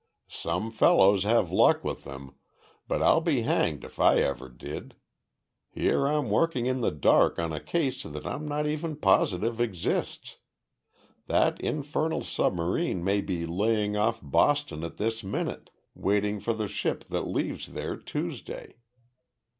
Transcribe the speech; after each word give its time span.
"Some 0.31 0.71
fellows 0.71 1.25
have 1.25 1.51
luck 1.51 1.83
with 1.83 2.05
them, 2.05 2.33
but 2.87 3.03
I'll 3.03 3.21
be 3.21 3.43
hanged 3.43 3.83
if 3.83 3.99
I 3.99 4.17
ever 4.17 4.49
did. 4.49 4.95
Here 5.69 6.07
I'm 6.07 6.31
working 6.31 6.65
in 6.65 6.81
the 6.81 6.89
dark 6.89 7.37
on 7.37 7.53
a 7.53 7.59
case 7.59 8.01
that 8.01 8.25
I'm 8.25 8.47
not 8.47 8.65
even 8.65 8.95
positive 8.95 9.61
exists. 9.61 10.37
That 11.27 11.59
infernal 11.61 12.23
submarine 12.23 13.03
may 13.03 13.21
be 13.21 13.45
laying 13.45 13.95
off 13.95 14.21
Boston 14.23 14.83
at 14.83 14.97
this 14.97 15.23
minute, 15.23 15.69
waiting 15.93 16.39
for 16.39 16.53
the 16.53 16.67
ship 16.67 17.03
that 17.09 17.27
leaves 17.27 17.73
there 17.73 17.95
Tuesday. 17.95 18.77